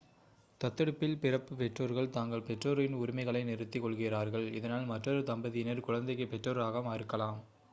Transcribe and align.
தத்தெடுப்பில் 0.61 1.19
பிறப்பு 1.19 1.53
பெற்றோர்கள் 1.55 2.09
தங்கள் 2.09 2.43
பெற்றோரின் 2.43 2.95
உரிமைகளை 2.95 3.43
நிறுத்திக் 3.43 3.83
கொள்கிறார்கள் 3.83 4.47
இதனால் 4.53 4.85
மற்றொரு 4.85 5.21
தம்பதியினர் 5.23 5.85
குழந்தைக்கு 5.87 6.27
பெற்றோராக 6.27 6.83
இருக்கலாம் 6.93 7.39